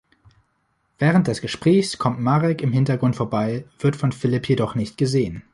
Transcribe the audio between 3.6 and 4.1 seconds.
wird